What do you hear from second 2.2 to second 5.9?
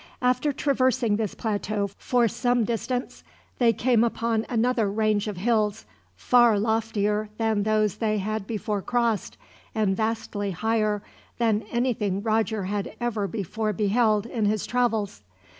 some distance, they came upon another range of hills,